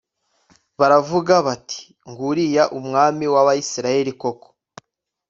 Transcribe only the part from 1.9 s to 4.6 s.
“Nguriya umwami w’Abisirayeli koko”